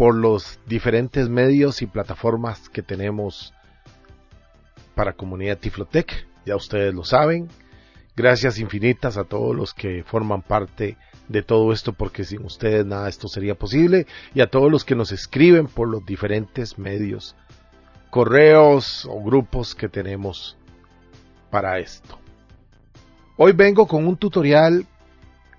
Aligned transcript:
por 0.00 0.14
los 0.14 0.58
diferentes 0.64 1.28
medios 1.28 1.82
y 1.82 1.86
plataformas 1.86 2.70
que 2.70 2.80
tenemos 2.80 3.52
para 4.94 5.12
Comunidad 5.12 5.58
Tiflotec, 5.58 6.26
ya 6.46 6.56
ustedes 6.56 6.94
lo 6.94 7.04
saben. 7.04 7.48
Gracias 8.16 8.58
infinitas 8.58 9.18
a 9.18 9.24
todos 9.24 9.54
los 9.54 9.74
que 9.74 10.02
forman 10.02 10.40
parte 10.40 10.96
de 11.28 11.42
todo 11.42 11.70
esto, 11.70 11.92
porque 11.92 12.24
sin 12.24 12.46
ustedes 12.46 12.86
nada 12.86 13.10
esto 13.10 13.28
sería 13.28 13.54
posible, 13.56 14.06
y 14.32 14.40
a 14.40 14.46
todos 14.46 14.72
los 14.72 14.86
que 14.86 14.94
nos 14.94 15.12
escriben 15.12 15.66
por 15.66 15.86
los 15.86 16.02
diferentes 16.06 16.78
medios, 16.78 17.36
correos 18.08 19.04
o 19.04 19.22
grupos 19.22 19.74
que 19.74 19.90
tenemos 19.90 20.56
para 21.50 21.78
esto. 21.78 22.18
Hoy 23.36 23.52
vengo 23.52 23.86
con 23.86 24.06
un 24.06 24.16
tutorial 24.16 24.86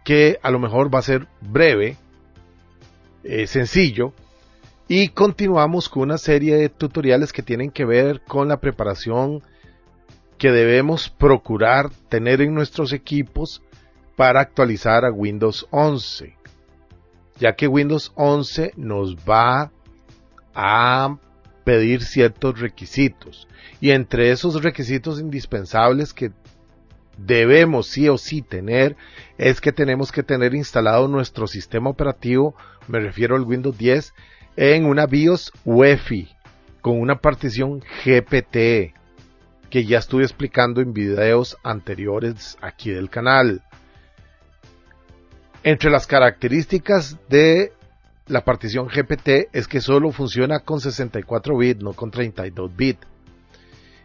que 0.04 0.40
a 0.42 0.50
lo 0.50 0.58
mejor 0.58 0.92
va 0.92 0.98
a 0.98 1.04
ser 1.04 1.28
breve, 1.42 1.96
eh, 3.24 3.46
sencillo, 3.46 4.16
y 4.94 5.08
continuamos 5.08 5.88
con 5.88 6.04
una 6.04 6.18
serie 6.18 6.58
de 6.58 6.68
tutoriales 6.68 7.32
que 7.32 7.42
tienen 7.42 7.72
que 7.72 7.86
ver 7.86 8.20
con 8.28 8.50
la 8.50 8.60
preparación 8.60 9.42
que 10.38 10.52
debemos 10.52 11.10
procurar 11.10 11.90
tener 12.10 12.42
en 12.42 12.54
nuestros 12.54 12.92
equipos 12.92 13.64
para 14.18 14.42
actualizar 14.42 15.06
a 15.06 15.12
Windows 15.14 15.66
11. 15.72 16.36
Ya 17.40 17.56
que 17.56 17.70
Windows 17.70 18.12
11 18.16 18.74
nos 18.76 19.16
va 19.16 19.72
a 20.54 21.18
pedir 21.64 22.02
ciertos 22.02 22.60
requisitos. 22.60 23.48
Y 23.80 23.92
entre 23.92 24.32
esos 24.32 24.62
requisitos 24.62 25.22
indispensables 25.22 26.14
que 26.14 26.34
debemos 27.18 27.88
sí 27.88 28.10
o 28.10 28.18
sí 28.18 28.42
tener 28.42 28.98
es 29.38 29.62
que 29.62 29.72
tenemos 29.72 30.12
que 30.12 30.24
tener 30.24 30.54
instalado 30.54 31.08
nuestro 31.08 31.48
sistema 31.48 31.90
operativo, 31.90 32.56
me 32.90 33.00
refiero 33.00 33.38
al 33.38 33.44
Windows 33.44 33.78
10, 33.78 34.14
en 34.56 34.86
una 34.86 35.06
BIOS 35.06 35.52
UEFI 35.66 36.30
con 36.82 37.00
una 37.00 37.16
partición 37.20 37.80
GPT 38.04 38.94
que 39.70 39.86
ya 39.86 40.00
estuve 40.00 40.24
explicando 40.24 40.82
en 40.82 40.94
videos 40.94 41.58
anteriores 41.64 42.58
aquí 42.62 42.92
del 42.92 43.10
canal. 43.10 43.62
Entre 45.64 45.90
las 45.90 46.08
características 46.08 47.18
de 47.30 47.72
la 48.28 48.44
partición 48.44 48.88
GPT 48.88 49.50
es 49.54 49.68
que 49.68 49.80
solo 49.80 50.12
funciona 50.12 50.60
con 50.60 50.82
64 50.82 51.58
bits, 51.58 51.82
no 51.82 51.94
con 51.94 52.12
32 52.12 52.76
bits. 52.76 53.08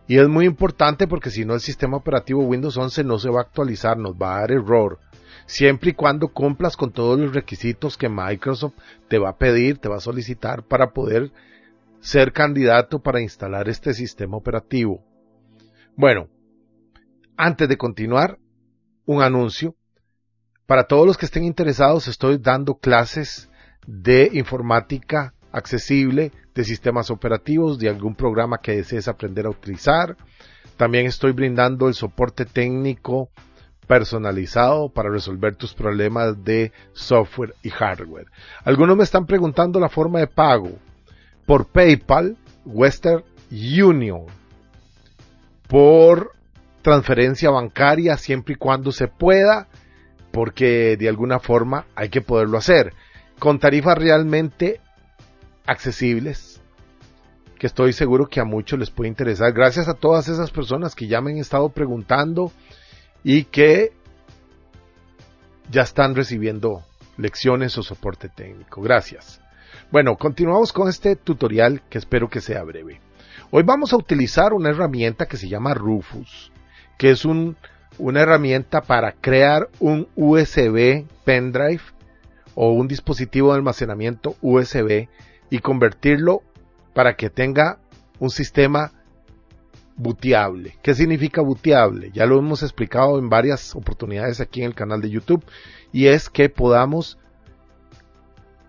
Y 0.07 0.19
es 0.19 0.28
muy 0.28 0.45
importante 0.45 1.09
porque 1.09 1.31
si 1.31 1.45
no 1.45 1.55
el 1.55 1.61
sistema 1.61 1.97
operativo 1.97 2.45
Windows 2.45 2.77
11 2.77 3.03
no 3.03 3.19
se 3.19 3.31
va 3.31 3.41
a 3.41 3.43
actualizar, 3.43 3.97
nos 3.97 4.15
va 4.15 4.37
a 4.37 4.41
dar 4.41 4.53
error 4.53 5.01
siempre 5.47 5.91
y 5.91 5.95
cuando 5.95 6.29
cumplas 6.29 6.77
con 6.77 6.93
todos 6.93 7.19
los 7.19 7.34
requisitos 7.34 7.97
que 7.97 8.09
Microsoft 8.09 8.75
te 9.09 9.19
va 9.19 9.31
a 9.31 9.39
pedir, 9.39 9.79
te 9.79 9.89
va 9.89 9.97
a 9.97 10.01
solicitar 10.01 10.65
para 10.65 10.93
poder 10.93 11.33
ser 12.01 12.33
candidato 12.33 13.01
para 13.01 13.21
instalar 13.21 13.69
este 13.69 13.95
sistema 13.95 14.37
operativo. 14.37 15.03
Bueno, 15.97 16.29
antes 17.37 17.69
de 17.69 17.77
continuar, 17.77 18.39
un 19.07 19.23
anuncio. 19.23 19.75
Para 20.67 20.84
todos 20.84 21.07
los 21.07 21.17
que 21.17 21.27
estén 21.27 21.45
interesados, 21.45 22.09
estoy 22.09 22.39
dando 22.39 22.75
clases 22.75 23.49
de 23.87 24.31
informática 24.33 25.33
accesible, 25.53 26.33
de 26.55 26.65
sistemas 26.65 27.11
operativos, 27.11 27.78
de 27.78 27.89
algún 27.89 28.15
programa 28.15 28.59
que 28.59 28.77
desees 28.77 29.09
aprender 29.09 29.47
a 29.47 29.51
utilizar. 29.51 30.17
También 30.77 31.07
estoy 31.07 31.33
brindando 31.33 31.89
el 31.89 31.95
soporte 31.95 32.45
técnico 32.45 33.31
personalizado 33.86 34.88
para 34.88 35.10
resolver 35.10 35.56
tus 35.56 35.74
problemas 35.74 36.44
de 36.44 36.72
software 36.92 37.54
y 37.62 37.70
hardware. 37.70 38.26
Algunos 38.64 38.97
me 38.97 39.04
están 39.04 39.26
preguntando 39.26 39.80
la 39.80 39.88
forma 39.88 40.19
de 40.20 40.26
pago 40.26 40.72
por 41.47 41.66
PayPal, 41.66 42.36
Western 42.64 43.22
Union, 43.50 44.26
por 45.69 46.32
transferencia 46.82 47.50
bancaria 47.50 48.16
siempre 48.16 48.54
y 48.54 48.58
cuando 48.58 48.92
se 48.92 49.08
pueda, 49.08 49.69
porque 50.32 50.97
de 50.97 51.08
alguna 51.08 51.38
forma 51.38 51.86
hay 51.94 52.08
que 52.08 52.20
poderlo 52.20 52.58
hacer, 52.58 52.92
con 53.38 53.58
tarifas 53.58 53.97
realmente 53.97 54.80
accesibles, 55.66 56.60
que 57.58 57.66
estoy 57.66 57.92
seguro 57.92 58.26
que 58.26 58.41
a 58.41 58.44
muchos 58.44 58.78
les 58.78 58.91
puede 58.91 59.08
interesar. 59.08 59.53
Gracias 59.53 59.88
a 59.88 59.94
todas 59.94 60.28
esas 60.28 60.50
personas 60.50 60.94
que 60.94 61.06
ya 61.06 61.20
me 61.20 61.30
han 61.30 61.38
estado 61.38 61.68
preguntando 61.70 62.53
y 63.25 63.44
que 63.44 63.93
ya 65.71 65.82
están 65.82 66.15
recibiendo 66.15 66.82
lecciones 67.16 67.77
o 67.78 67.82
soporte 67.82 68.28
técnico. 68.28 68.82
Gracias. 68.82 69.41
Bueno, 69.91 70.16
continuamos 70.16 70.72
con 70.72 70.88
este 70.88 71.16
tutorial 71.16 71.82
que 71.88 71.99
espero 71.99 72.28
que 72.28 72.41
sea 72.41 72.62
breve. 72.62 73.00
Hoy 73.50 73.62
vamos 73.62 73.93
a 73.93 73.97
utilizar 73.97 74.53
una 74.53 74.71
herramienta 74.71 75.27
que 75.27 75.37
se 75.37 75.49
llama 75.49 75.75
Rufus, 75.75 76.50
que 76.99 77.10
es 77.10 77.25
una 77.25 78.21
herramienta 78.21 78.81
para 78.81 79.12
crear 79.12 79.69
un 79.78 80.09
USB 80.16 81.06
pendrive 81.25 81.83
o 82.54 82.72
un 82.72 82.88
dispositivo 82.88 83.53
de 83.53 83.59
almacenamiento 83.59 84.34
USB 84.41 85.09
y 85.50 85.59
convertirlo 85.60 86.43
para 86.94 87.15
que 87.15 87.31
tenga 87.31 87.78
un 88.19 88.31
sistema 88.31 88.93
booteable. 89.97 90.77
¿Qué 90.83 90.95
significa 90.95 91.41
booteable? 91.41 92.11
Ya 92.12 92.27
lo 92.27 92.39
hemos 92.39 92.62
explicado 92.62 93.19
en 93.19 93.29
varias 93.29 93.75
oportunidades 93.75 94.41
aquí 94.41 94.61
en 94.61 94.67
el 94.67 94.75
canal 94.75 95.01
de 95.01 95.11
YouTube 95.11 95.45
y 95.93 96.07
es 96.07 96.29
que 96.29 96.49
podamos 96.49 97.19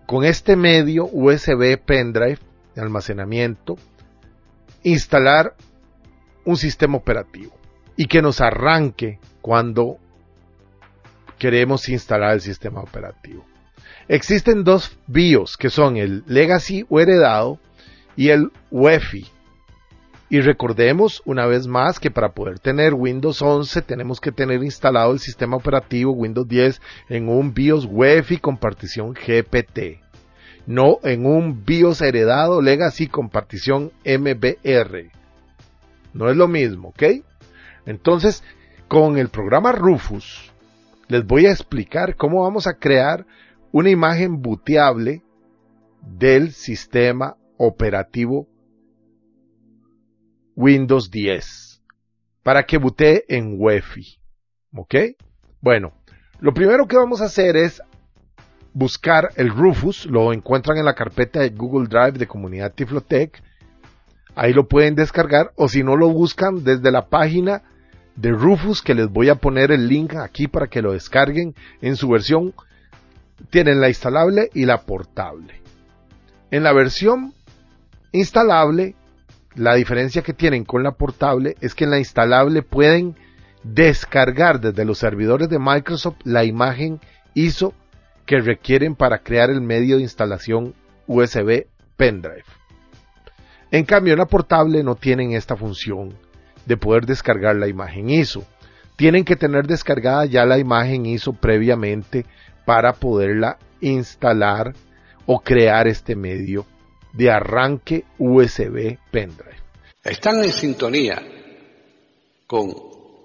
con 0.05 0.23
este 0.23 0.55
medio 0.55 1.05
USB 1.11 1.77
pendrive 1.77 2.39
de 2.73 2.81
almacenamiento 2.81 3.77
instalar 4.83 5.55
un 6.45 6.55
sistema 6.55 6.97
operativo 6.97 7.53
y 7.97 8.05
que 8.07 8.21
nos 8.21 8.39
arranque 8.39 9.19
cuando 9.41 9.97
queremos 11.37 11.89
instalar 11.89 12.33
el 12.33 12.41
sistema 12.41 12.79
operativo. 12.81 13.45
Existen 14.07 14.63
dos 14.63 14.97
BIOS 15.07 15.57
que 15.57 15.69
son 15.69 15.97
el 15.97 16.23
Legacy 16.27 16.85
o 16.87 17.01
heredado 17.01 17.59
y 18.15 18.29
el 18.29 18.51
UEFI 18.71 19.27
y 20.29 20.41
recordemos 20.41 21.21
una 21.25 21.45
vez 21.45 21.67
más 21.67 21.99
que 21.99 22.11
para 22.11 22.33
poder 22.33 22.59
tener 22.59 22.93
Windows 22.93 23.41
11 23.41 23.81
tenemos 23.83 24.19
que 24.19 24.31
tener 24.31 24.61
instalado 24.63 25.13
el 25.13 25.19
sistema 25.19 25.55
operativo 25.55 26.11
Windows 26.11 26.47
10 26.47 26.81
en 27.09 27.29
un 27.29 27.53
BIOS 27.53 27.87
UEFI 27.89 28.37
con 28.37 28.57
partición 28.57 29.13
GPT, 29.13 30.01
no 30.65 30.99
en 31.03 31.25
un 31.25 31.63
BIOS 31.63 32.01
heredado 32.01 32.61
Legacy 32.61 33.07
con 33.07 33.29
partición 33.29 33.91
MBR. 34.05 35.11
No 36.13 36.29
es 36.29 36.35
lo 36.35 36.47
mismo, 36.47 36.89
¿ok? 36.89 37.03
Entonces, 37.85 38.43
con 38.89 39.17
el 39.17 39.29
programa 39.29 39.71
Rufus, 39.71 40.51
les 41.07 41.25
voy 41.25 41.45
a 41.45 41.51
explicar 41.51 42.15
cómo 42.17 42.43
vamos 42.43 42.67
a 42.67 42.73
crear 42.73 43.25
una 43.71 43.89
imagen 43.89 44.41
booteable 44.41 45.21
del 46.01 46.51
sistema 46.51 47.37
operativo 47.57 48.47
Windows 50.57 51.11
10 51.11 51.81
para 52.41 52.63
que 52.63 52.77
butee 52.77 53.23
en 53.29 53.55
UEFI. 53.61 54.19
¿Ok? 54.73 54.95
Bueno, 55.61 55.93
lo 56.39 56.53
primero 56.53 56.87
que 56.87 56.97
vamos 56.97 57.21
a 57.21 57.25
hacer 57.25 57.55
es 57.55 57.81
buscar 58.73 59.29
el 59.35 59.49
Rufus, 59.49 60.05
lo 60.07 60.33
encuentran 60.33 60.77
en 60.77 60.85
la 60.85 60.95
carpeta 60.95 61.39
de 61.39 61.49
Google 61.49 61.87
Drive 61.87 62.13
de 62.13 62.27
Comunidad 62.27 62.73
Tiflotech. 62.73 63.41
Ahí 64.35 64.51
lo 64.51 64.67
pueden 64.67 64.95
descargar 64.95 65.51
o 65.55 65.69
si 65.69 65.83
no 65.83 65.95
lo 65.95 66.09
buscan 66.09 66.63
desde 66.63 66.91
la 66.91 67.07
página 67.07 67.61
de 68.15 68.31
Rufus 68.31 68.81
que 68.81 68.95
les 68.95 69.09
voy 69.09 69.29
a 69.29 69.35
poner 69.35 69.71
el 69.71 69.87
link 69.87 70.15
aquí 70.15 70.47
para 70.47 70.67
que 70.67 70.81
lo 70.81 70.93
descarguen 70.93 71.53
en 71.81 71.95
su 71.95 72.09
versión. 72.09 72.53
Tienen 73.51 73.79
la 73.79 73.89
instalable 73.89 74.49
y 74.55 74.65
la 74.65 74.81
portable. 74.81 75.61
En 76.49 76.63
la 76.63 76.73
versión 76.73 77.33
instalable, 78.11 78.95
la 79.57 79.73
diferencia 79.73 80.21
que 80.21 80.33
tienen 80.33 80.63
con 80.63 80.83
la 80.83 80.91
portable 80.91 81.55
es 81.61 81.73
que 81.73 81.85
en 81.85 81.89
la 81.89 81.97
instalable 81.97 82.61
pueden 82.61 83.15
descargar 83.63 84.61
desde 84.61 84.85
los 84.85 84.99
servidores 84.99 85.49
de 85.49 85.57
Microsoft 85.57 86.17
la 86.23 86.45
imagen 86.45 86.99
ISO 87.33 87.73
que 88.27 88.39
requieren 88.39 88.95
para 88.95 89.17
crear 89.17 89.49
el 89.49 89.61
medio 89.61 89.97
de 89.97 90.03
instalación 90.03 90.75
USB 91.07 91.65
pendrive. 91.97 92.43
En 93.71 93.83
cambio, 93.83 94.13
en 94.13 94.19
la 94.19 94.27
portable 94.27 94.83
no 94.83 94.93
tienen 94.93 95.31
esta 95.31 95.55
función 95.55 96.13
de 96.67 96.77
poder 96.77 97.07
descargar 97.07 97.55
la 97.55 97.67
imagen 97.67 98.11
ISO. 98.11 98.45
Tienen 98.95 99.25
que 99.25 99.35
tener 99.35 99.65
descargada 99.65 100.25
ya 100.25 100.45
la 100.45 100.59
imagen 100.59 101.07
ISO 101.07 101.33
previamente 101.33 102.25
para 102.63 102.93
poderla 102.93 103.57
instalar 103.81 104.73
o 105.25 105.39
crear 105.39 105.87
este 105.87 106.15
medio 106.15 106.65
de 107.17 107.31
arranque 107.31 108.05
USB 108.19 108.97
pendrive. 109.11 109.57
Están 110.03 110.43
en 110.43 110.51
sintonía 110.51 111.21
con 112.45 112.73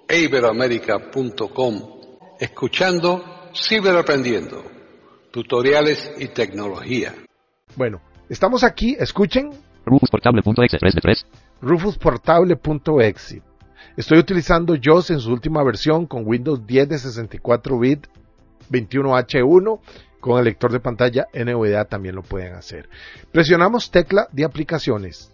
iberoamerica.com 0.09 1.93
escuchando 2.39 3.23
Ciberaprendiendo, 3.55 4.63
tutoriales 5.31 6.11
y 6.17 6.29
tecnología. 6.29 7.13
Bueno, 7.75 8.01
estamos 8.29 8.63
aquí, 8.63 8.95
escuchen. 8.99 9.51
Rufusportable.exe 9.85 10.77
3 10.79 10.95
de 10.95 11.01
3. 11.01 11.25
Rufusportable.exe. 11.61 13.43
Estoy 13.95 14.17
utilizando 14.17 14.75
JOS 14.75 15.11
en 15.11 15.19
su 15.19 15.31
última 15.31 15.63
versión 15.63 16.07
con 16.07 16.25
Windows 16.25 16.65
10 16.65 16.89
de 16.89 16.97
64 16.97 17.79
bit 17.79 18.07
21H1 18.71 19.79
con 20.23 20.39
el 20.39 20.45
lector 20.45 20.71
de 20.71 20.79
pantalla 20.79 21.27
NVDA 21.33 21.83
también 21.83 22.15
lo 22.15 22.21
pueden 22.21 22.53
hacer. 22.53 22.87
Presionamos 23.33 23.91
tecla 23.91 24.27
de 24.31 24.45
aplicaciones. 24.45 25.29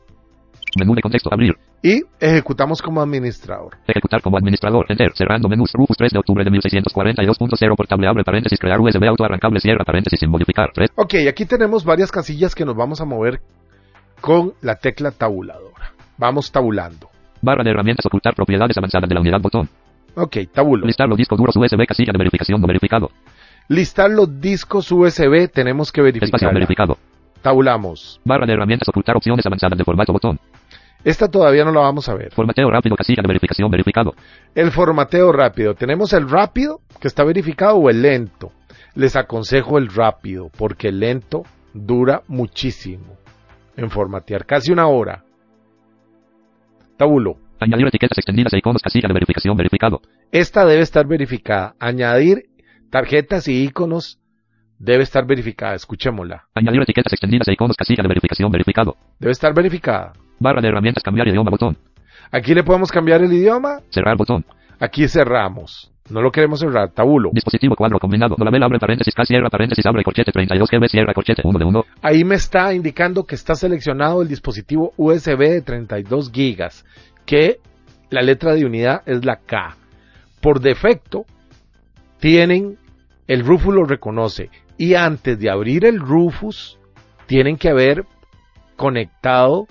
Menú 0.79 0.95
de 0.95 1.01
contexto, 1.03 1.29
abrir. 1.31 1.53
Y 1.83 2.01
ejecutamos 2.19 2.81
como 2.81 2.99
administrador. 2.99 3.77
Ejecutar 3.87 4.23
como 4.23 4.37
administrador. 4.37 4.87
Enter. 4.89 5.11
Cerrando 5.15 5.47
menús. 5.47 5.71
Rufus 5.73 5.95
3 5.95 6.11
de 6.11 6.19
octubre 6.19 6.43
de 6.43 6.49
1642.0. 6.49 7.75
Portable. 7.75 8.07
Abre 8.07 8.23
paréntesis. 8.23 8.57
Crear 8.59 8.79
USB 8.79 9.03
auto 9.07 9.23
arrancable. 9.23 9.59
Cierra 9.59 9.85
paréntesis. 9.85 10.19
Sin 10.19 10.29
modificar. 10.29 10.71
3. 10.73 10.89
Ok, 10.95 11.13
aquí 11.29 11.45
tenemos 11.45 11.85
varias 11.85 12.11
casillas 12.11 12.55
que 12.55 12.65
nos 12.65 12.75
vamos 12.75 12.99
a 12.99 13.05
mover 13.05 13.41
con 14.21 14.53
la 14.61 14.75
tecla 14.75 15.11
tabuladora. 15.11 15.93
Vamos 16.17 16.51
tabulando. 16.51 17.09
Barra 17.41 17.63
de 17.63 17.69
herramientas. 17.69 18.05
Ocultar 18.07 18.33
propiedades 18.33 18.75
avanzadas 18.77 19.07
de 19.07 19.13
la 19.15 19.21
unidad. 19.21 19.39
Botón. 19.39 19.69
Ok, 20.15 20.37
tabulo. 20.51 20.85
Listar 20.85 21.07
los 21.07 21.17
discos 21.17 21.37
duros 21.37 21.55
USB. 21.55 21.85
Casilla 21.85 22.11
de 22.11 22.17
verificación 22.17 22.59
no 22.59 22.67
verificado. 22.67 23.09
Listar 23.69 24.09
los 24.09 24.41
discos 24.41 24.91
USB. 24.91 25.47
Tenemos 25.51 25.91
que 25.91 26.01
verificar. 26.01 26.25
Espacio 26.25 26.51
verificado. 26.51 26.97
Tabulamos. 27.43 28.19
Barra 28.25 28.47
de 28.47 28.53
herramientas. 28.53 28.89
Ocultar 28.89 29.15
opciones 29.15 29.45
avanzadas 29.45 29.77
de 29.77 29.83
formato. 29.83 30.11
Botón. 30.11 30.39
Esta 31.03 31.29
todavía 31.29 31.63
no 31.63 31.71
la 31.71 31.81
vamos 31.81 32.09
a 32.09 32.15
ver. 32.15 32.31
Formateo 32.33 32.69
rápido. 32.71 32.95
Casilla 32.95 33.21
de 33.21 33.27
verificación 33.27 33.69
verificado. 33.69 34.15
El 34.55 34.71
formateo 34.71 35.31
rápido. 35.31 35.75
Tenemos 35.75 36.13
el 36.13 36.27
rápido 36.27 36.81
que 36.99 37.07
está 37.07 37.23
verificado 37.23 37.75
o 37.75 37.91
el 37.91 38.01
lento. 38.01 38.51
Les 38.95 39.15
aconsejo 39.15 39.77
el 39.77 39.87
rápido 39.87 40.49
porque 40.57 40.87
el 40.87 40.99
lento 40.99 41.43
dura 41.71 42.23
muchísimo 42.27 43.17
en 43.77 43.91
formatear, 43.91 44.45
casi 44.45 44.71
una 44.71 44.87
hora. 44.87 45.23
Tabulo. 46.97 47.37
Añadir 47.59 47.87
etiquetas 47.87 48.17
extendidas 48.17 48.51
e 48.53 48.57
iconos. 48.57 48.81
Casilla 48.81 49.07
de 49.07 49.13
verificación 49.13 49.55
verificado. 49.55 50.01
Esta 50.31 50.65
debe 50.65 50.81
estar 50.81 51.05
verificada. 51.05 51.75
Añadir 51.79 52.48
tarjetas 52.89 53.47
y 53.47 53.63
iconos 53.63 54.19
debe 54.77 55.03
estar 55.03 55.25
verificada. 55.25 55.75
Escuchémosla. 55.75 56.45
Añadir 56.55 56.81
etiquetas 56.81 57.13
extendidas 57.13 57.47
e 57.47 57.53
iconos. 57.53 57.75
Casilla 57.75 58.01
de 58.01 58.07
verificación 58.07 58.51
verificado. 58.51 58.97
Debe 59.19 59.31
estar 59.31 59.53
verificada. 59.53 60.13
Barra 60.39 60.61
de 60.61 60.69
herramientas. 60.69 61.03
Cambiar 61.03 61.27
idioma. 61.27 61.51
Botón. 61.51 61.77
Aquí 62.31 62.53
le 62.53 62.63
podemos 62.63 62.91
cambiar 62.91 63.21
el 63.21 63.33
idioma. 63.33 63.79
Cerrar 63.89 64.17
botón. 64.17 64.45
Aquí 64.79 65.07
cerramos. 65.07 65.91
No 66.09 66.21
lo 66.21 66.31
queremos 66.31 66.59
cerrar. 66.59 66.91
Tabulo. 66.91 67.29
Dispositivo 67.33 67.75
cuadro 67.75 67.99
combinado. 67.99 68.35
Dolabel 68.37 68.63
abre 68.63 68.79
paréntesis. 68.79 69.13
K 69.13 69.25
cierra 69.25 69.49
paréntesis. 69.49 69.85
Abre 69.85 70.03
corchete 70.03 70.31
32 70.31 70.69
GB. 70.69 70.89
Cierra 70.89 71.13
corchete 71.13 71.41
1 71.45 71.59
de 71.59 71.65
1. 71.65 71.85
Ahí 72.01 72.23
me 72.23 72.35
está 72.35 72.73
indicando 72.73 73.25
que 73.25 73.35
está 73.35 73.55
seleccionado 73.55 74.21
el 74.21 74.27
dispositivo 74.27 74.93
USB 74.97 75.39
de 75.39 75.61
32 75.61 76.31
gigas, 76.31 76.85
que 77.25 77.59
la 78.09 78.21
letra 78.21 78.55
de 78.55 78.65
unidad 78.65 79.03
es 79.05 79.23
la 79.23 79.37
K. 79.37 79.75
Por 80.41 80.61
defecto, 80.61 81.25
tienen, 82.19 82.77
el 83.27 83.45
Rufus 83.45 83.73
lo 83.73 83.85
reconoce, 83.85 84.49
y 84.77 84.95
antes 84.95 85.39
de 85.39 85.49
abrir 85.49 85.85
el 85.85 85.99
Rufus, 85.99 86.77
tienen 87.25 87.57
que 87.57 87.69
haber 87.69 88.05
conectado 88.75 89.67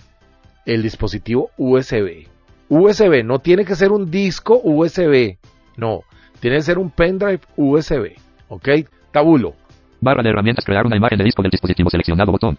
el 0.66 0.82
dispositivo 0.82 1.50
USB. 1.56 2.26
USB, 2.68 3.24
no 3.24 3.38
tiene 3.38 3.64
que 3.64 3.74
ser 3.74 3.90
un 3.90 4.10
disco 4.10 4.60
USB, 4.62 5.38
no, 5.76 6.00
tiene 6.40 6.56
que 6.56 6.62
ser 6.62 6.78
un 6.78 6.90
pendrive 6.90 7.40
USB, 7.56 8.16
¿ok? 8.48 8.68
Tabulo. 9.10 9.54
Barra 10.00 10.22
de 10.22 10.30
herramientas. 10.30 10.64
Crear 10.64 10.86
una 10.86 10.96
imagen 10.96 11.18
de 11.18 11.24
disco 11.24 11.42
del 11.42 11.50
dispositivo 11.50 11.90
seleccionado. 11.90 12.30
Botón. 12.30 12.58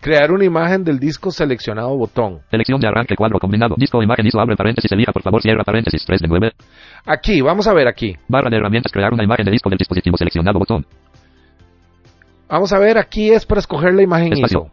Crear 0.00 0.30
una 0.30 0.44
imagen 0.44 0.84
del 0.84 1.00
disco 1.00 1.30
seleccionado 1.32 1.96
botón. 1.96 2.40
Selección 2.50 2.80
de 2.80 2.86
arranque 2.86 3.16
cuadro 3.16 3.38
combinado. 3.40 3.74
Disco 3.76 4.00
imagen 4.00 4.26
ISO 4.26 4.40
abre 4.40 4.56
paréntesis. 4.56 4.90
Elija 4.92 5.12
por 5.12 5.22
favor. 5.22 5.42
Cierra 5.42 5.64
paréntesis. 5.64 6.04
3 6.06 6.20
de 6.20 6.28
9. 6.28 6.52
Aquí, 7.04 7.40
vamos 7.40 7.66
a 7.66 7.74
ver 7.74 7.88
aquí. 7.88 8.16
Barra 8.28 8.48
de 8.48 8.56
herramientas. 8.56 8.92
Crear 8.92 9.12
una 9.12 9.24
imagen 9.24 9.44
de 9.44 9.50
disco 9.50 9.68
del 9.68 9.78
dispositivo 9.78 10.16
seleccionado. 10.16 10.58
Botón. 10.58 10.86
Vamos 12.48 12.72
a 12.72 12.78
ver, 12.78 12.96
aquí 12.96 13.30
es 13.30 13.44
para 13.44 13.58
escoger 13.58 13.92
la 13.94 14.02
imagen 14.02 14.32
Espacio. 14.32 14.70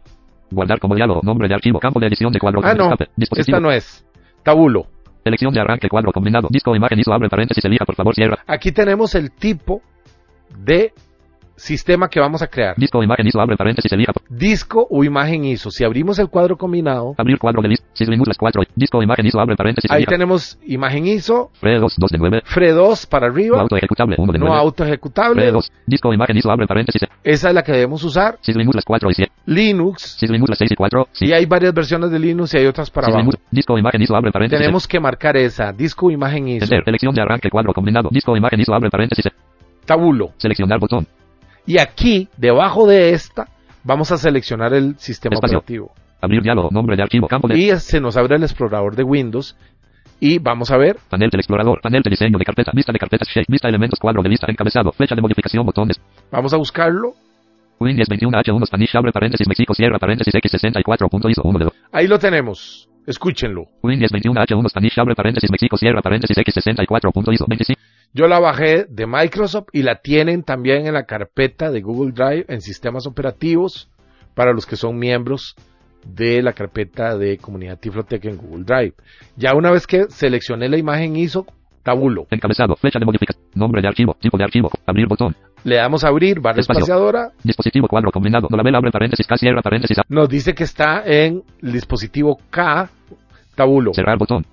Guardar 0.50 0.78
como 0.78 0.94
diálogo. 0.94 1.20
Nombre 1.24 1.48
de 1.48 1.54
archivo. 1.54 1.80
Campo 1.80 1.98
de 1.98 2.06
edición 2.06 2.32
de 2.32 2.38
cuadro. 2.38 2.60
Ah, 2.62 2.74
no, 2.74 2.94
esta 3.16 3.60
no 3.60 3.70
es. 3.72 4.06
Tabulo. 4.44 4.86
Selección 5.24 5.52
de 5.52 5.60
arranque 5.60 5.88
cuadro 5.88 6.12
combinado. 6.12 6.46
Disco 6.50 6.74
imagen 6.76 7.00
ISO 7.00 7.12
abre 7.12 7.28
paréntesis. 7.28 7.64
Elija 7.64 7.84
por 7.84 7.96
favor. 7.96 8.14
Cierra. 8.14 8.38
Aquí 8.46 8.70
tenemos 8.70 9.16
el 9.16 9.32
tipo 9.32 9.82
de 10.56 10.92
sistema 11.56 12.08
que 12.08 12.20
vamos 12.20 12.42
a 12.42 12.46
crear. 12.46 12.74
Disco 12.76 13.02
imagen 13.02 13.26
ISO 13.26 13.40
abre 13.40 13.56
paréntesis. 13.56 13.90
Elija 13.92 14.12
Disco 14.28 14.86
o 14.90 15.04
imagen 15.04 15.44
ISO. 15.44 15.70
Si 15.70 15.84
abrimos 15.84 16.18
el 16.18 16.28
cuadro 16.28 16.56
combinado, 16.56 17.14
abrir 17.16 17.38
cuadro 17.38 17.62
de 17.62 17.68
list. 17.68 17.84
Syslinux 17.94 18.28
las 18.28 18.38
4. 18.38 18.62
Disco 18.74 19.02
imagen 19.02 19.26
ISO 19.26 19.40
abre 19.40 19.56
paréntesis. 19.56 19.90
ahí 19.90 20.04
tenemos 20.04 20.58
imagen 20.66 21.06
ISO, 21.06 21.50
Fre 21.54 21.78
2. 21.78 21.94
2 21.96 22.10
de 22.10 22.18
9. 22.18 22.42
FRE2 22.46 23.08
para 23.08 23.26
No 23.26 23.32
arriba, 23.32 23.60
auto 23.60 23.76
ejecutable. 23.76 24.16
1 24.18 24.32
de 24.32 24.38
9. 24.38 24.54
no 24.54 24.58
auto 24.58 24.84
ejecutable. 24.84 25.42
Fre 25.42 25.52
2. 25.52 25.72
Disco 25.86 26.12
imagen 26.12 26.36
ISO 26.36 26.50
abre 26.50 26.66
paréntesis. 26.66 27.02
Esa 27.24 27.48
es 27.48 27.54
la 27.54 27.62
que 27.62 27.72
debemos 27.72 28.02
usar. 28.04 28.38
Syslinux 28.40 28.74
las 28.74 28.84
4 28.84 29.10
y 29.10 29.14
7. 29.14 29.32
Linux. 29.46 30.16
Syslinux 30.18 30.50
las 30.50 30.58
6 30.58 30.72
y 30.72 30.74
4. 30.74 31.08
Sí. 31.12 31.26
Y 31.26 31.32
hay 31.32 31.46
varias 31.46 31.72
versiones 31.74 32.10
de 32.10 32.18
Linux 32.18 32.54
y 32.54 32.58
hay 32.58 32.66
otras 32.66 32.90
para 32.90 33.08
abajo. 33.08 33.30
Disco 33.50 33.78
imagen 33.78 34.02
ISO 34.02 34.14
abre 34.14 34.30
paréntesis. 34.30 34.60
Tenemos 34.60 34.86
que 34.86 35.00
marcar 35.00 35.36
esa. 35.36 35.72
Disco 35.72 36.10
imagen 36.10 36.48
ISO. 36.48 36.64
Enter. 36.64 36.84
De 36.86 37.22
arranque 37.22 37.50
cuadro 37.50 37.72
combinado. 37.72 38.08
Disco 38.10 38.36
imagen 38.36 38.60
ISO 38.60 38.74
abre 38.74 38.90
paréntesis. 38.90 39.26
Tabulo. 39.84 40.32
Seleccionar 40.36 40.80
botón. 40.80 41.06
Y 41.66 41.78
aquí, 41.78 42.28
debajo 42.36 42.86
de 42.86 43.10
esta, 43.10 43.48
vamos 43.82 44.12
a 44.12 44.16
seleccionar 44.16 44.72
el 44.72 44.96
sistema 44.98 45.34
Espacio. 45.34 45.58
operativo. 45.58 45.92
Abrir 46.20 46.42
diálogo. 46.42 46.68
Nombre 46.70 46.96
de 46.96 47.02
archivo. 47.02 47.28
Campo 47.28 47.48
de 47.48 47.58
Y 47.58 47.76
se 47.78 48.00
nos 48.00 48.16
abre 48.16 48.36
el 48.36 48.42
explorador 48.42 48.94
de 48.96 49.02
Windows. 49.02 49.56
Y 50.18 50.38
vamos 50.38 50.70
a 50.70 50.78
ver, 50.78 50.96
panel 51.10 51.28
del 51.28 51.40
explorador. 51.40 51.80
Panel 51.82 52.02
de 52.02 52.10
diseño 52.10 52.38
de 52.38 52.44
carpeta. 52.44 52.72
Vista 52.74 52.92
de 52.92 52.98
carpetas. 52.98 53.28
Shape. 53.28 53.46
Vista 53.48 53.68
elementos. 53.68 53.98
Cuadro 53.98 54.22
de 54.22 54.28
vista. 54.30 54.46
Encabezado. 54.48 54.92
Flecha 54.92 55.14
de 55.14 55.20
modificación. 55.20 55.66
Botones. 55.66 56.00
vamos 56.30 56.54
a 56.54 56.56
buscarlo. 56.56 57.14
Windows 57.78 58.08
21 58.08 58.38
H1 58.38 58.66
Spanish 58.66 58.96
abre 58.96 59.12
paréntesis. 59.12 59.46
México 59.46 59.74
cierra 59.74 59.98
paréntesis. 59.98 60.32
X64.ISO 60.32 61.42
1 61.44 61.58
de 61.58 61.64
2. 61.66 61.74
Ahí 61.92 62.06
lo 62.06 62.18
tenemos. 62.18 62.88
Escúchenlo. 63.06 63.66
Windows 63.82 64.10
21 64.10 64.40
H1 64.40 64.68
Spanish 64.70 64.98
abre 64.98 65.14
paréntesis. 65.14 65.50
México 65.50 65.76
cierra 65.76 66.00
paréntesis. 66.00 66.34
X64.ISO 66.36 67.44
25. 67.46 67.80
Yo 68.16 68.28
la 68.28 68.38
bajé 68.38 68.86
de 68.88 69.06
Microsoft 69.06 69.66
y 69.74 69.82
la 69.82 69.96
tienen 69.96 70.42
también 70.42 70.86
en 70.86 70.94
la 70.94 71.04
carpeta 71.04 71.70
de 71.70 71.82
Google 71.82 72.12
Drive 72.12 72.46
en 72.48 72.62
sistemas 72.62 73.06
operativos 73.06 73.90
para 74.34 74.54
los 74.54 74.64
que 74.64 74.76
son 74.76 74.98
miembros 74.98 75.54
de 76.02 76.40
la 76.40 76.54
carpeta 76.54 77.18
de 77.18 77.36
comunidad 77.36 77.78
Tiflotec 77.78 78.24
en 78.24 78.38
Google 78.38 78.64
Drive. 78.64 78.94
Ya 79.36 79.54
una 79.54 79.70
vez 79.70 79.86
que 79.86 80.06
seleccioné 80.08 80.70
la 80.70 80.78
imagen 80.78 81.14
ISO, 81.14 81.44
tabulo. 81.82 82.26
Encabezado. 82.30 82.74
Flecha 82.76 82.98
de 82.98 83.04
modificación. 83.04 83.44
Nombre 83.54 83.82
de 83.82 83.88
archivo. 83.88 84.16
Tipo 84.18 84.38
de 84.38 84.44
archivo. 84.44 84.70
Abrir 84.86 85.08
botón. 85.08 85.36
Le 85.64 85.76
damos 85.76 86.02
a 86.02 86.08
abrir, 86.08 86.40
barra 86.40 86.60
Espacio. 86.60 86.84
espaciadora. 86.84 87.32
Dispositivo 87.44 87.86
cuadro 87.86 88.10
combinado. 88.12 88.48
Dolabel 88.48 88.76
abre 88.76 88.92
paréntesis. 88.92 89.26
K 89.26 89.36
cierra 89.36 89.60
paréntesis. 89.60 89.98
Nos 90.08 90.26
dice 90.30 90.54
que 90.54 90.64
está 90.64 91.02
en 91.04 91.42
el 91.60 91.72
dispositivo 91.72 92.38
K, 92.48 92.88
tabulo. 93.54 93.92
Cerrar 93.92 94.16
botón. 94.16 94.46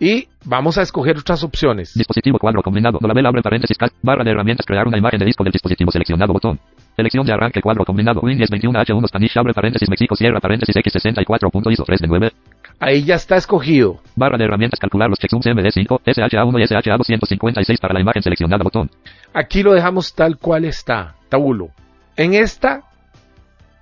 Y 0.00 0.28
vamos 0.46 0.78
a 0.78 0.82
escoger 0.82 1.18
otras 1.18 1.44
opciones. 1.44 1.92
Dispositivo 1.94 2.38
cuadro 2.38 2.62
combinado. 2.62 2.98
Dolabel 3.00 3.26
abre 3.26 3.42
paréntesis. 3.42 3.76
Barra 4.02 4.24
de 4.24 4.30
herramientas. 4.30 4.64
Crear 4.66 4.88
una 4.88 4.96
imagen 4.96 5.20
de 5.20 5.26
disco 5.26 5.44
del 5.44 5.52
dispositivo 5.52 5.90
seleccionado. 5.90 6.32
Botón. 6.32 6.58
Selección 6.96 7.26
de 7.26 7.34
arranque 7.34 7.60
cuadro 7.60 7.84
combinado. 7.84 8.20
Windows 8.22 8.48
21 8.48 8.80
H1 8.80 9.06
Spanish 9.08 9.38
abre 9.38 9.52
paréntesis. 9.52 9.88
México 9.90 10.16
cierra 10.16 10.40
paréntesis. 10.40 10.74
X64.ISO 10.74 11.84
3 11.84 12.00
de 12.00 12.08
9. 12.08 12.32
Ahí 12.80 13.04
ya 13.04 13.16
está 13.16 13.36
escogido. 13.36 14.00
Barra 14.16 14.38
de 14.38 14.44
herramientas 14.44 14.80
calcular 14.80 15.10
los 15.10 15.18
checksums 15.18 15.44
MD5, 15.44 16.00
SHA1 16.02 16.60
y 16.60 16.64
SHA256 16.64 17.78
para 17.78 17.92
la 17.92 18.00
imagen 18.00 18.22
seleccionada 18.22 18.64
botón. 18.64 18.90
Aquí 19.34 19.62
lo 19.62 19.74
dejamos 19.74 20.14
tal 20.14 20.38
cual 20.38 20.64
está, 20.64 21.14
tabulo. 21.28 21.68
En 22.16 22.32
esta 22.32 22.84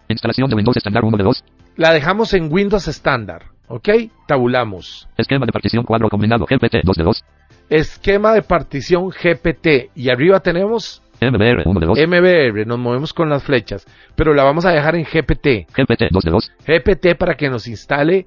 Instalación 0.08 0.50
de 0.50 0.56
Windows 0.56 0.76
estándar 0.76 1.04
1 1.04 1.16
de 1.16 1.22
2. 1.22 1.44
la 1.76 1.92
dejamos 1.92 2.34
en 2.34 2.52
Windows 2.52 2.88
estándar, 2.88 3.44
¿ok? 3.68 3.88
Tabulamos. 4.26 5.08
Esquema 5.16 5.46
de 5.46 5.52
partición 5.52 5.84
cuadro 5.84 6.08
combinado 6.08 6.46
GPT 6.46 6.84
2 6.84 6.96
de 6.96 7.04
2. 7.04 7.24
Esquema 7.70 8.32
de 8.32 8.42
partición 8.42 9.10
GPT 9.10 9.90
y 9.94 10.10
arriba 10.10 10.40
tenemos 10.40 11.02
MBR 11.20 11.62
1 11.66 11.80
de 11.80 11.86
2. 11.86 11.98
MBR, 12.06 12.66
nos 12.66 12.78
movemos 12.78 13.12
con 13.12 13.28
las 13.28 13.42
flechas, 13.42 13.86
pero 14.14 14.34
la 14.34 14.44
vamos 14.44 14.64
a 14.64 14.70
dejar 14.70 14.94
en 14.96 15.04
GPT. 15.04 15.66
GPT 15.74 16.10
2 16.10 16.24
de 16.24 16.30
2. 16.30 16.52
GPT 16.66 17.18
para 17.18 17.34
que 17.34 17.50
nos 17.50 17.66
instale 17.66 18.26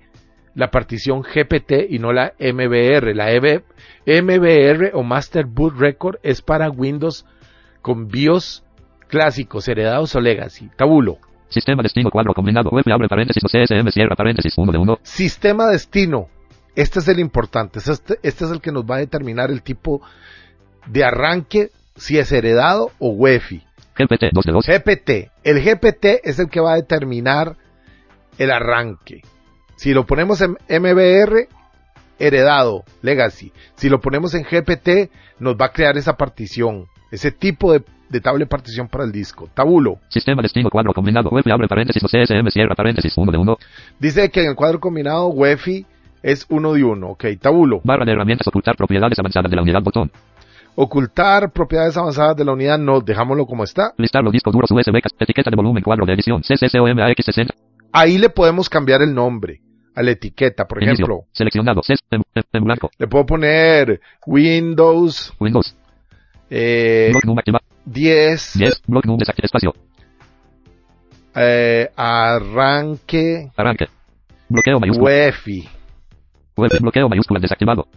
la 0.54 0.70
partición 0.70 1.22
GPT 1.22 1.90
y 1.90 2.00
no 2.00 2.12
la 2.12 2.34
MBR. 2.40 3.16
La 3.16 3.32
EB 3.32 3.64
MBR 4.06 4.92
o 4.94 5.04
Master 5.04 5.46
Boot 5.46 5.78
Record 5.78 6.18
es 6.24 6.42
para 6.42 6.70
Windows 6.70 7.26
con 7.82 8.08
BIOS 8.08 8.64
clásicos, 9.08 9.68
heredados 9.68 10.16
o 10.16 10.22
legacy. 10.22 10.70
Tabulo. 10.76 11.20
Sistema 11.52 11.84
destino 11.84 12.10
cuadro 12.10 12.34
combinado 12.34 12.70
web 12.70 12.86
abre 12.92 13.10
paréntesis 13.10 13.44
CSM 13.44 13.90
cierra 13.92 14.16
paréntesis 14.16 14.58
1 14.58 14.72
de 14.72 14.78
1. 14.78 15.00
Sistema 15.04 15.68
destino. 15.68 16.30
Este 16.76 17.00
es 17.00 17.08
el 17.10 17.20
importante. 17.20 17.80
Este, 17.80 18.20
este 18.24 18.46
es 18.46 18.52
el 18.52 18.62
que 18.62 18.72
nos 18.72 18.86
va 18.86 18.96
a 18.96 19.00
determinar 19.00 19.52
el 19.52 19.62
tipo 19.62 20.02
de 20.88 21.04
arranque, 21.04 21.72
si 21.98 22.18
es 22.18 22.32
heredado 22.32 22.92
o 23.00 23.10
UEFI. 23.10 23.64
GPT 23.98 24.32
2 24.32 24.46
de 24.46 24.52
2. 24.54 24.66
GPT. 24.66 25.32
El 25.44 25.62
GPT 25.62 26.22
es 26.24 26.40
el 26.40 26.50
que 26.50 26.62
va 26.62 26.72
a 26.72 26.78
determinar 26.78 27.58
el 28.38 28.50
arranque. 28.50 29.22
Si 29.76 29.94
lo 29.94 30.06
ponemos 30.06 30.40
en 30.40 30.52
MBR, 30.70 31.50
heredado, 32.18 32.86
legacy. 33.02 33.52
Si 33.76 33.90
lo 33.90 34.00
ponemos 34.00 34.34
en 34.36 34.44
GPT, 34.44 35.12
nos 35.40 35.56
va 35.56 35.66
a 35.66 35.74
crear 35.74 35.98
esa 35.98 36.16
partición, 36.16 36.86
ese 37.12 37.32
tipo 37.32 37.74
de, 37.74 37.84
de 38.12 38.22
tabla 38.22 38.40
de 38.40 38.46
partición 38.48 38.88
para 38.88 39.04
el 39.06 39.12
disco. 39.12 39.50
Tabulo. 39.54 40.00
Sistema 40.10 40.42
destino 40.42 40.70
cuadro 40.70 40.94
combinado 40.94 41.30
web 41.30 41.44
abre 41.52 41.68
paréntesis 41.68 42.04
CSM 42.04 42.50
cierra 42.52 42.76
paréntesis 42.76 43.14
1 43.18 43.32
de 43.32 43.38
1. 43.38 43.58
Dice 44.00 44.30
que 44.30 44.42
en 44.44 44.50
el 44.50 44.56
cuadro 44.56 44.80
combinado 44.80 45.28
UEFI 45.28 45.86
es 46.24 46.46
uno 46.50 46.74
de 46.74 46.84
uno. 46.84 47.10
Ok, 47.12 47.26
tabulo. 47.40 47.82
Barra 47.84 48.06
de 48.06 48.12
herramientas 48.12 48.48
ocultar 48.48 48.76
propiedades 48.76 49.18
avanzadas 49.18 49.50
de 49.50 49.56
la 49.56 49.62
unidad 49.64 49.82
botón. 49.82 50.12
Ocultar 50.76 51.52
propiedades 51.52 51.98
avanzadas 51.98 52.36
de 52.38 52.46
la 52.46 52.54
unidad, 52.54 52.80
no, 52.80 53.02
dejámoslo 53.02 53.46
como 53.46 53.64
está. 53.64 53.94
Listar 53.98 54.24
los 54.24 54.32
discos 54.32 54.54
duros 54.54 54.72
USB, 54.72 55.02
etiqueta 55.20 55.50
de 55.50 55.56
volumen 55.56 55.84
cuadro 55.84 56.06
de 56.06 56.14
edición 56.14 56.42
CCCOMAX60. 56.44 57.50
Ahí 57.92 58.18
le 58.18 58.30
podemos 58.30 58.70
cambiar 58.70 59.02
el 59.02 59.14
nombre 59.14 59.60
a 59.94 60.02
la 60.02 60.12
etiqueta, 60.12 60.66
por 60.66 60.78
Inicio. 60.82 61.04
ejemplo. 61.06 61.26
Seleccionado. 61.34 61.82
En, 61.90 62.22
en- 62.36 62.44
en 62.54 62.64
blanco. 62.64 62.90
Le 62.98 63.08
puedo 63.08 63.26
poner 63.26 64.00
Windows 64.26 65.34
Windows. 65.40 65.76
Eh, 66.52 67.10
Block 67.12 67.26
num 67.26 67.38
activa. 67.40 67.60
10 67.86 68.54
10. 68.58 68.82
Block 68.88 69.06
num 69.06 69.18
desactiva. 69.18 69.46
Espacio. 69.46 69.74
eh, 71.36 71.90
arranque 71.96 73.50
Arranque. 73.56 73.88
Bloqueo 74.50 74.80
mayúscula. 74.80 75.10
UEFI. 75.10 75.70
Web. 76.58 76.72
Bloqueo 76.82 77.08
mayúscula 77.10 77.40
desactivado. 77.40 77.88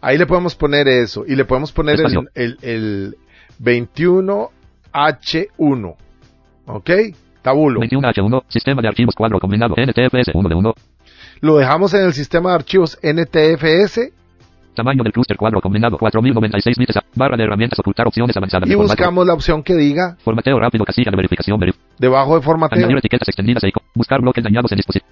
Ahí 0.00 0.16
le 0.16 0.26
podemos 0.26 0.54
poner 0.54 0.86
eso 0.86 1.24
y 1.26 1.34
le 1.34 1.44
podemos 1.44 1.72
poner 1.72 1.98
el, 2.00 2.28
el, 2.34 2.56
el 2.62 3.16
21H1. 3.60 5.96
¿Ok? 6.66 6.90
Tabulo. 7.42 7.80
21H1. 7.80 8.44
Sistema 8.48 8.80
de 8.82 8.88
archivos 8.88 9.14
cuadro 9.16 9.40
combinado 9.40 9.74
NTFS 9.76 10.30
1 10.34 10.48
de 10.48 10.54
1. 10.54 10.74
Lo 11.40 11.56
dejamos 11.56 11.94
en 11.94 12.04
el 12.04 12.12
sistema 12.12 12.50
de 12.50 12.54
archivos 12.56 12.98
NTFS 13.02 14.12
Tamaño 14.78 15.02
del 15.02 15.12
clúster 15.12 15.36
cuadro 15.36 15.60
combinado 15.60 15.98
4096 15.98 16.78
bits. 16.78 16.98
Barra 17.16 17.36
de 17.36 17.42
herramientas 17.42 17.78
ocultar 17.80 18.06
opciones 18.06 18.36
avanzadas 18.36 18.70
y 18.70 18.74
buscamos 18.76 19.26
la 19.26 19.34
opción 19.34 19.62
que 19.64 19.74
diga 19.74 20.16
Formateo 20.22 20.58
rápido 20.60 20.84
casilla 20.84 21.10
de 21.10 21.16
verificación. 21.16 21.58
verif- 21.60 21.74
debajo 21.98 22.36
de 22.36 22.42
formateo. 22.42 22.78
Añadir 22.78 22.98
etiquetas 22.98 23.28
extendidas 23.28 23.64
icono. 23.64 23.84
Buscar 23.94 24.20
bloques 24.20 24.44
dañados 24.44 24.70
en 24.70 24.76
dispositivo. 24.76 25.10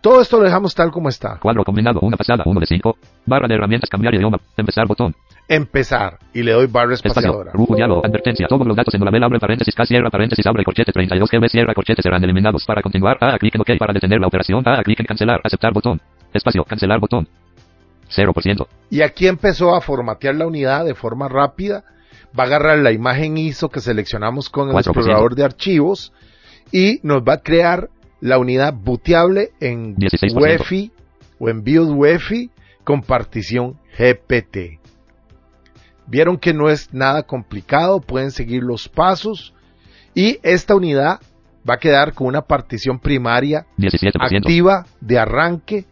Todo 0.00 0.20
esto 0.20 0.36
lo 0.38 0.44
dejamos 0.44 0.72
tal 0.74 0.92
como 0.92 1.08
está. 1.08 1.38
Cuadro 1.40 1.64
combinado 1.64 1.98
una 2.00 2.16
pasada 2.16 2.44
1 2.46 2.60
de 2.60 2.66
5. 2.66 2.96
Barra 3.24 3.48
de 3.48 3.54
herramientas 3.54 3.90
cambiar 3.90 4.14
idioma. 4.14 4.38
Empezar 4.56 4.86
botón. 4.86 5.14
Empezar 5.48 6.18
y 6.32 6.44
le 6.44 6.52
doy 6.52 6.66
barra 6.66 6.94
Espacio. 6.94 7.10
espaciadora. 7.10 7.50
Rujo 7.52 7.74
diálogo. 7.74 8.02
Advertencia. 8.06 8.46
Todos 8.46 8.66
los 8.66 8.76
datos 8.76 8.94
en 8.94 9.04
label 9.04 9.24
abre 9.24 9.40
paréntesis 9.40 9.74
K 9.74 9.84
cierra 9.84 10.10
paréntesis 10.10 10.46
abre 10.46 10.62
corchete 10.62 10.92
32 10.92 11.28
GB 11.28 11.48
cierra 11.48 11.74
corchete 11.74 12.02
serán 12.02 12.22
eliminados. 12.22 12.64
Para 12.64 12.82
continuar. 12.82 13.18
A 13.20 13.36
clic 13.38 13.56
en 13.56 13.62
OK. 13.62 13.70
Para 13.80 13.92
detener 13.92 14.20
la 14.20 14.28
operación. 14.28 14.62
A 14.68 14.80
clic 14.84 15.00
en 15.00 15.06
cancelar. 15.06 15.40
Aceptar 15.42 15.72
botón. 15.72 16.00
Espacio. 16.32 16.62
Cancelar 16.64 17.00
botón. 17.00 17.26
0%. 18.10 18.66
Y 18.90 19.02
aquí 19.02 19.26
empezó 19.26 19.74
a 19.74 19.80
formatear 19.80 20.34
la 20.34 20.46
unidad 20.46 20.84
de 20.84 20.94
forma 20.94 21.28
rápida. 21.28 21.84
Va 22.38 22.44
a 22.44 22.46
agarrar 22.46 22.78
la 22.78 22.92
imagen 22.92 23.36
ISO 23.36 23.68
que 23.68 23.80
seleccionamos 23.80 24.50
con 24.50 24.68
el 24.68 24.74
4%. 24.74 24.78
explorador 24.78 25.34
de 25.34 25.44
archivos 25.44 26.12
y 26.72 27.00
nos 27.02 27.22
va 27.22 27.34
a 27.34 27.42
crear 27.42 27.88
la 28.20 28.38
unidad 28.38 28.74
booteable 28.74 29.50
en 29.60 29.96
16%. 29.96 30.40
UEFI 30.40 30.92
o 31.38 31.48
en 31.48 31.62
BIOS 31.62 31.88
UEFI 31.90 32.50
con 32.84 33.02
partición 33.02 33.78
GPT. 33.98 34.80
Vieron 36.06 36.38
que 36.38 36.54
no 36.54 36.68
es 36.68 36.92
nada 36.94 37.24
complicado, 37.24 38.00
pueden 38.00 38.30
seguir 38.30 38.62
los 38.62 38.88
pasos 38.88 39.54
y 40.14 40.38
esta 40.42 40.74
unidad 40.74 41.20
va 41.68 41.74
a 41.74 41.78
quedar 41.78 42.14
con 42.14 42.28
una 42.28 42.42
partición 42.42 42.98
primaria 43.00 43.66
17%. 43.76 44.12
activa 44.20 44.86
de 45.00 45.18
arranque 45.18 45.84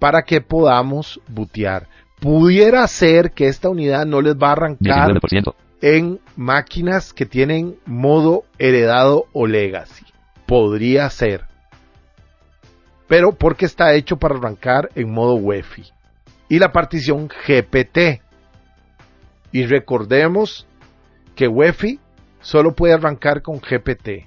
para 0.00 0.22
que 0.22 0.40
podamos 0.40 1.20
bootear. 1.28 1.86
Pudiera 2.18 2.86
ser 2.88 3.30
que 3.30 3.46
esta 3.46 3.68
unidad 3.68 4.04
no 4.06 4.20
les 4.20 4.34
va 4.34 4.48
a 4.48 4.52
arrancar 4.52 5.12
19%. 5.12 5.54
en 5.80 6.18
máquinas 6.36 7.12
que 7.12 7.26
tienen 7.26 7.76
modo 7.86 8.44
heredado 8.58 9.26
o 9.32 9.46
legacy. 9.46 10.04
Podría 10.46 11.08
ser. 11.10 11.44
Pero 13.06 13.32
porque 13.32 13.66
está 13.66 13.94
hecho 13.94 14.16
para 14.16 14.36
arrancar 14.36 14.90
en 14.94 15.12
modo 15.12 15.34
UEFI. 15.34 15.84
Y 16.48 16.58
la 16.58 16.72
partición 16.72 17.28
GPT. 17.28 18.20
Y 19.52 19.66
recordemos 19.66 20.66
que 21.34 21.48
UEFI 21.48 22.00
solo 22.40 22.74
puede 22.74 22.94
arrancar 22.94 23.42
con 23.42 23.60
GPT. 23.60 24.26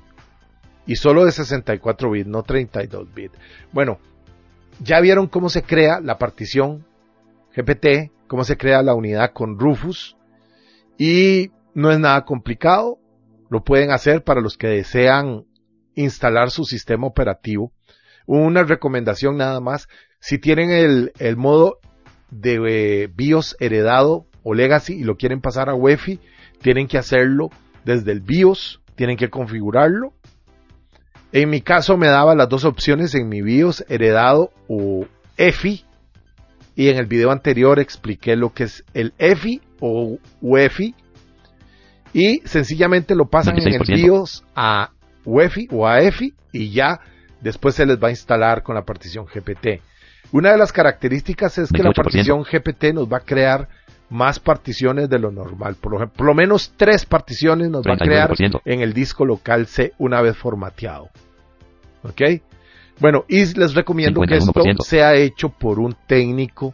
Y 0.85 0.95
solo 0.95 1.25
de 1.25 1.31
64 1.31 2.11
bits, 2.11 2.27
no 2.27 2.43
32 2.43 3.13
bits. 3.13 3.37
Bueno, 3.71 3.99
ya 4.79 4.99
vieron 4.99 5.27
cómo 5.27 5.49
se 5.49 5.63
crea 5.63 5.99
la 5.99 6.17
partición 6.17 6.85
GPT, 7.55 8.11
cómo 8.27 8.43
se 8.43 8.57
crea 8.57 8.81
la 8.81 8.95
unidad 8.95 9.31
con 9.33 9.59
Rufus. 9.59 10.17
Y 10.97 11.51
no 11.73 11.91
es 11.91 11.99
nada 11.99 12.25
complicado. 12.25 12.99
Lo 13.49 13.63
pueden 13.63 13.91
hacer 13.91 14.23
para 14.23 14.41
los 14.41 14.57
que 14.57 14.67
desean 14.67 15.45
instalar 15.95 16.49
su 16.49 16.63
sistema 16.63 17.07
operativo. 17.07 17.71
Una 18.25 18.63
recomendación 18.63 19.37
nada 19.37 19.59
más. 19.59 19.87
Si 20.19 20.39
tienen 20.39 20.71
el, 20.71 21.37
modo 21.37 21.79
de 22.31 23.03
eh, 23.03 23.07
BIOS 23.13 23.57
heredado 23.59 24.25
o 24.43 24.53
legacy 24.53 24.93
y 24.93 25.03
lo 25.03 25.15
quieren 25.17 25.41
pasar 25.41 25.69
a 25.69 25.75
UEFI, 25.75 26.19
tienen 26.61 26.87
que 26.87 26.97
hacerlo 26.97 27.49
desde 27.83 28.11
el 28.11 28.21
BIOS, 28.21 28.81
tienen 28.95 29.17
que 29.17 29.29
configurarlo. 29.29 30.13
En 31.33 31.49
mi 31.49 31.61
caso 31.61 31.97
me 31.97 32.07
daba 32.07 32.35
las 32.35 32.47
dos 32.47 32.63
opciones 32.63 33.15
en 33.15 33.27
mi 33.27 33.41
BIOS 33.41 33.83
heredado 33.89 34.51
o 34.67 35.07
EFI. 35.35 35.83
Y 36.75 36.89
en 36.89 36.97
el 36.97 37.07
video 37.07 37.31
anterior 37.31 37.79
expliqué 37.79 38.35
lo 38.35 38.53
que 38.53 38.65
es 38.65 38.85
el 38.93 39.13
EFI 39.17 39.59
o 39.79 40.19
UEFI. 40.41 40.93
Y 42.13 42.41
sencillamente 42.45 43.15
lo 43.15 43.25
pasan 43.25 43.57
en 43.57 43.67
el 43.67 43.79
26%. 43.79 43.95
BIOS 43.95 44.45
a 44.55 44.91
UEFI 45.25 45.69
o 45.71 45.87
a 45.87 46.01
EFI 46.01 46.35
y 46.51 46.69
ya 46.69 46.99
después 47.41 47.73
se 47.73 47.87
les 47.87 47.97
va 47.97 48.09
a 48.09 48.11
instalar 48.11 48.61
con 48.61 48.75
la 48.75 48.83
partición 48.83 49.25
GPT. 49.25 49.81
Una 50.31 50.51
de 50.51 50.59
las 50.59 50.71
características 50.71 51.57
es 51.57 51.71
que 51.71 51.81
la 51.81 51.89
28%. 51.89 51.95
partición 51.95 52.43
GPT 52.43 52.93
nos 52.93 53.11
va 53.11 53.17
a 53.17 53.21
crear 53.21 53.69
más 54.09 54.39
particiones 54.39 55.09
de 55.09 55.19
lo 55.19 55.31
normal. 55.31 55.75
Por, 55.75 55.91
lo, 55.91 55.97
ejemplo, 55.97 56.17
por 56.17 56.27
lo 56.27 56.33
menos 56.33 56.73
tres 56.77 57.05
particiones 57.05 57.69
nos 57.69 57.85
va 57.85 57.93
a 57.93 57.97
crear 57.97 58.31
39%. 58.31 58.61
en 58.65 58.81
el 58.81 58.93
disco 58.93 59.25
local 59.25 59.67
C 59.67 59.93
una 59.97 60.21
vez 60.21 60.37
formateado. 60.37 61.09
¿Ok? 62.03 62.21
Bueno, 62.99 63.25
y 63.27 63.45
les 63.57 63.73
recomiendo 63.73 64.21
que 64.21 64.35
esto 64.35 64.51
51%. 64.51 64.81
sea 64.81 65.15
hecho 65.15 65.49
por 65.49 65.79
un 65.79 65.95
técnico 66.05 66.73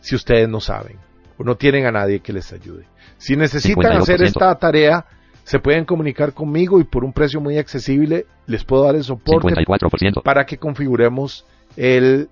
si 0.00 0.16
ustedes 0.16 0.48
no 0.48 0.60
saben 0.60 0.96
o 1.38 1.44
no 1.44 1.56
tienen 1.56 1.86
a 1.86 1.92
nadie 1.92 2.20
que 2.20 2.32
les 2.32 2.52
ayude. 2.52 2.84
Si 3.16 3.36
necesitan 3.36 3.92
52%. 3.92 4.02
hacer 4.02 4.22
esta 4.22 4.54
tarea, 4.56 5.04
se 5.44 5.58
pueden 5.58 5.84
comunicar 5.84 6.32
conmigo 6.32 6.80
y 6.80 6.84
por 6.84 7.04
un 7.04 7.12
precio 7.12 7.40
muy 7.40 7.58
accesible 7.58 8.26
les 8.46 8.64
puedo 8.64 8.84
dar 8.84 8.96
el 8.96 9.04
soporte 9.04 9.48
54%. 9.48 10.22
para 10.22 10.44
que 10.44 10.58
configuremos 10.58 11.46
el 11.76 12.28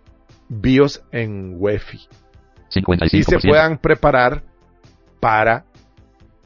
BIOS 0.49 1.03
en 1.13 1.57
UEFI 1.59 2.01
y 2.71 3.23
se 3.23 3.37
55%. 3.37 3.49
puedan 3.49 3.79
preparar 3.79 4.43
para 5.21 5.65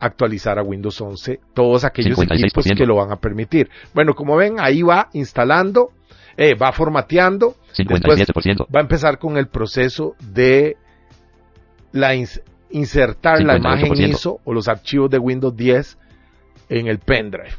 actualizar 0.01 0.59
a 0.59 0.63
Windows 0.63 1.01
11 1.01 1.41
todos 1.55 1.85
aquellos 1.85 2.19
56%. 2.19 2.39
equipos 2.39 2.65
que 2.77 2.87
lo 2.87 2.97
van 2.97 3.13
a 3.13 3.17
permitir. 3.17 3.71
Bueno, 3.95 4.15
como 4.15 4.37
ven, 4.37 4.57
ahí 4.59 4.83
va 4.83 5.09
instalando. 5.13 5.91
eh, 6.37 6.55
va 6.55 6.73
formateando, 6.73 7.57
después 7.77 8.19
57%. 8.19 8.67
va 8.75 8.81
a 8.81 8.83
empezar 8.83 9.19
con 9.19 9.37
el 9.37 9.49
proceso 9.49 10.15
de 10.33 10.77
la 11.93 12.15
ins- 12.15 12.41
insertar 12.71 13.43
la 13.43 13.59
imagen 13.59 13.93
58%. 13.93 14.09
ISO 14.09 14.41
o 14.43 14.53
los 14.55 14.67
archivos 14.67 15.11
de 15.11 15.19
Windows 15.19 15.55
10 15.55 15.99
en 16.71 16.87
el 16.87 16.99
pendrive. 17.01 17.51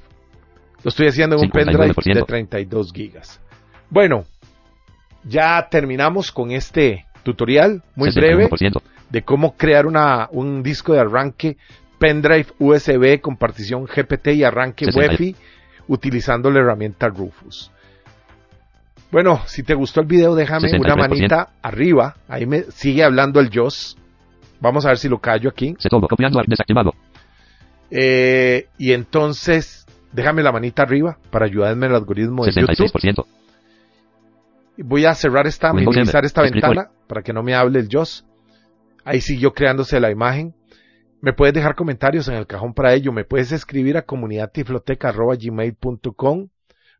Lo 0.84 0.90
estoy 0.90 1.06
haciendo 1.08 1.36
en 1.36 1.44
un 1.44 1.52
pendrive 1.52 1.86
de 1.88 1.94
59%. 1.94 2.26
32 2.26 2.92
gigas. 2.94 3.40
Bueno, 3.92 4.26
ya 5.24 5.68
terminamos 5.70 6.32
con 6.32 6.50
este 6.52 7.06
tutorial 7.24 7.82
muy 7.96 8.12
breve 8.12 8.50
61%. 8.50 8.82
de 9.10 9.22
cómo 9.24 9.56
crear 9.56 9.86
una, 9.86 10.28
un 10.32 10.62
disco 10.64 10.94
de 10.94 11.00
arranque 11.00 11.58
pendrive 12.00 12.48
USB 12.60 13.22
con 13.22 13.38
partición 13.38 13.86
GPT 13.86 14.30
y 14.30 14.44
arranque 14.44 14.86
60. 14.86 15.00
UEFI 15.00 15.36
utilizando 15.88 16.52
la 16.52 16.60
herramienta 16.60 17.08
Rufus. 17.08 17.72
Bueno, 19.12 19.42
si 19.46 19.62
te 19.64 19.76
gustó 19.76 20.02
el 20.02 20.08
video, 20.08 20.34
déjame 20.34 20.70
una 20.72 20.96
63%. 20.96 20.98
manita 20.98 21.50
arriba. 21.62 22.16
Ahí 22.28 22.46
me 22.48 22.64
sigue 22.64 23.04
hablando 23.04 23.40
el 23.40 23.52
JOS. 23.54 23.96
Vamos 24.60 24.86
a 24.86 24.90
ver 24.90 24.98
si 24.98 25.08
lo 25.08 25.20
callo 25.20 25.50
aquí. 25.50 25.76
Se 25.78 25.88
todo 25.88 26.08
copiando 26.08 26.42
desactivado. 26.48 26.94
Eh, 27.92 28.68
y 28.80 28.92
entonces, 28.92 29.86
déjame 30.12 30.42
la 30.42 30.52
manita 30.52 30.82
arriba 30.82 31.18
para 31.30 31.46
ayudarme 31.46 31.86
en 31.86 31.92
el 31.92 31.98
algoritmo 31.98 32.44
de 32.44 32.54
YouTube. 32.54 32.92
66%. 32.92 33.26
Voy 34.78 35.06
a 35.06 35.14
cerrar 35.14 35.46
esta, 35.46 35.72
minimizar 35.72 36.26
esta 36.26 36.42
ventana 36.42 36.90
para 37.14 37.22
que 37.22 37.32
no 37.32 37.44
me 37.44 37.54
hable 37.54 37.80
el 37.80 37.90
JOS. 37.92 38.26
Ahí 39.06 39.22
siguió 39.22 39.54
creándose 39.54 40.00
la 40.00 40.10
imagen. 40.10 40.56
Me 41.22 41.32
puedes 41.32 41.54
dejar 41.54 41.76
comentarios 41.76 42.28
en 42.28 42.34
el 42.34 42.48
cajón 42.48 42.74
para 42.74 42.96
ello. 42.96 43.12
Me 43.12 43.24
puedes 43.24 43.52
escribir 43.52 43.98
a 43.98 44.02
comunidadtifloteca.gmail.com 44.02 46.48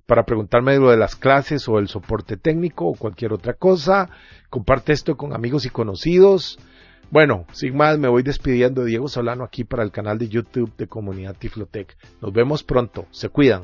para 0.06 0.24
preguntarme 0.24 0.78
lo 0.78 0.92
de 0.92 0.98
las 0.98 1.16
clases 1.16 1.68
o 1.68 1.80
el 1.80 1.88
soporte 1.88 2.38
técnico 2.38 2.86
o 2.86 2.94
cualquier 2.94 3.34
otra 3.34 3.56
cosa. 3.56 4.08
Comparte 4.52 4.94
esto 4.94 5.18
con 5.18 5.34
amigos 5.34 5.66
y 5.66 5.72
conocidos. 5.72 6.60
Bueno, 7.10 7.48
sin 7.52 7.76
más, 7.76 7.98
me 7.98 8.08
voy 8.08 8.22
despidiendo. 8.22 8.86
Diego 8.86 9.08
Solano 9.08 9.44
aquí 9.44 9.64
para 9.64 9.82
el 9.82 9.90
canal 9.90 10.20
de 10.20 10.30
YouTube 10.30 10.78
de 10.78 10.86
Comunidad 10.86 11.36
Tiflotec. 11.36 11.98
Nos 12.22 12.32
vemos 12.32 12.64
pronto. 12.64 13.08
Se 13.10 13.30
cuidan. 13.30 13.64